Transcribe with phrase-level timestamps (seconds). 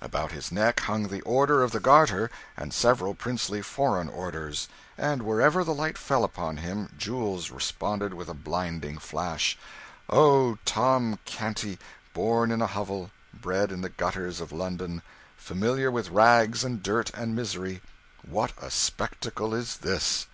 [0.00, 5.20] About his neck hung the order of the Garter, and several princely foreign orders;' and
[5.22, 9.58] wherever light fell upon him jewels responded with a blinding flash.
[10.08, 11.78] O Tom Canty,
[12.14, 15.02] born in a hovel, bred in the gutters of London,
[15.36, 17.82] familiar with rags and dirt and misery,
[18.26, 20.26] what a spectacle is this!